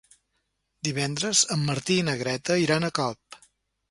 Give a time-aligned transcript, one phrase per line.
[0.87, 3.41] Divendres en Martí i na Greta iran a Calp.